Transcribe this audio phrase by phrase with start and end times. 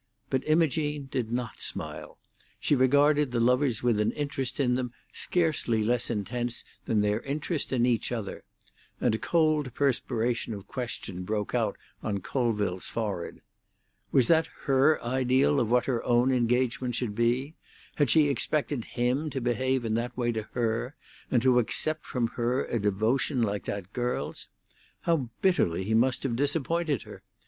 [0.31, 2.17] But Imogene did not smile;
[2.59, 7.71] she regarded the lovers with an interest in them scarcely less intense than their interest
[7.71, 8.43] in each other;
[8.99, 13.41] and a cold perspiration of question broke out on Colville's forehead.
[14.11, 17.53] Was that her ideal of what her own engagement should be?
[17.97, 20.95] Had she expected him to behave in that way to her,
[21.29, 24.47] and to accept from her a devotion like that girl's?
[25.01, 27.21] How bitterly he must have disappointed her!